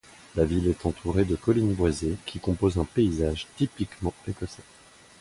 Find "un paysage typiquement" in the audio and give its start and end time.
2.79-4.15